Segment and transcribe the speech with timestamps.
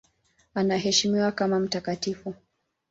[0.55, 2.35] Anaheshimiwa kama mtakatifu.